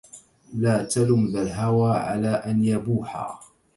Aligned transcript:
لا 0.53 0.83
تلم 0.83 1.27
ذا 1.31 1.41
الهوى 1.41 1.91
على 1.91 2.27
أن 2.27 2.63
يبوحا 2.63 3.39